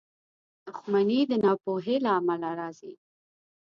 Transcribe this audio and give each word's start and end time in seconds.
•دښمني 0.65 1.19
د 1.29 1.31
ناپوهۍ 1.43 1.97
له 2.05 2.09
امله 2.19 2.49
راځي. 2.59 2.93